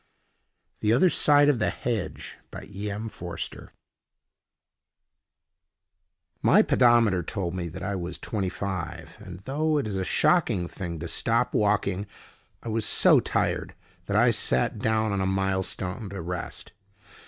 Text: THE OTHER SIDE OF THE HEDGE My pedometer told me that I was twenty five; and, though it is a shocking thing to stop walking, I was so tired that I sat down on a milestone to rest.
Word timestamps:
THE 0.79 0.93
OTHER 0.93 1.11
SIDE 1.11 1.47
OF 1.47 1.59
THE 1.59 1.69
HEDGE 1.69 2.39
My 6.41 6.61
pedometer 6.63 7.21
told 7.21 7.53
me 7.53 7.67
that 7.67 7.83
I 7.83 7.95
was 7.95 8.17
twenty 8.17 8.49
five; 8.49 9.17
and, 9.19 9.41
though 9.41 9.77
it 9.77 9.85
is 9.85 9.97
a 9.97 10.03
shocking 10.03 10.67
thing 10.67 10.97
to 11.01 11.07
stop 11.07 11.53
walking, 11.53 12.07
I 12.63 12.69
was 12.69 12.83
so 12.87 13.19
tired 13.19 13.75
that 14.07 14.17
I 14.17 14.31
sat 14.31 14.79
down 14.79 15.11
on 15.11 15.21
a 15.21 15.27
milestone 15.27 16.09
to 16.09 16.19
rest. 16.21 16.73